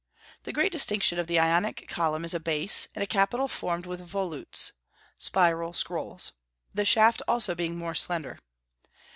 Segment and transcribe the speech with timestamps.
[0.45, 4.01] The great distinction of the Ionic column is a base, and a capital formed with
[4.01, 4.71] volutes
[5.19, 6.31] (spiral scrolls),
[6.73, 8.39] the shaft also being more slender.